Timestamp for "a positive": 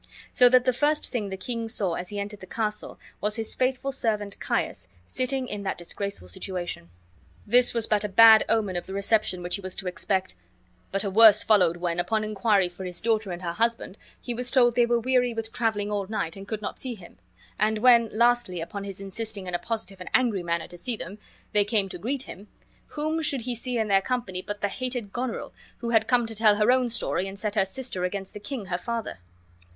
19.53-20.01